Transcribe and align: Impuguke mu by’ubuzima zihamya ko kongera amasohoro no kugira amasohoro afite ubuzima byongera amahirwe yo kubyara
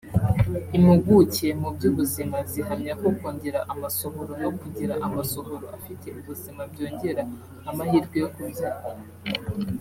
Impuguke 0.77 1.47
mu 1.61 1.69
by’ubuzima 1.75 2.37
zihamya 2.51 2.93
ko 3.01 3.07
kongera 3.19 3.59
amasohoro 3.73 4.33
no 4.43 4.49
kugira 4.59 4.93
amasohoro 5.05 5.67
afite 5.77 6.07
ubuzima 6.19 6.61
byongera 6.71 7.21
amahirwe 7.69 8.15
yo 8.23 8.29
kubyara 8.35 8.79